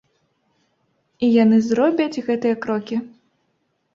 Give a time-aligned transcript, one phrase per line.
[1.27, 2.97] І яны зробяць гэтыя крокі.